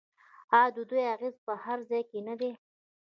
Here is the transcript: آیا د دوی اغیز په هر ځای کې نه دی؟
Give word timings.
آیا 0.59 0.69
د 0.75 0.77
دوی 0.89 1.03
اغیز 1.15 1.35
په 1.45 1.53
هر 1.63 1.79
ځای 1.89 2.01
کې 2.09 2.19
نه 2.27 2.35
دی؟ 2.39 2.51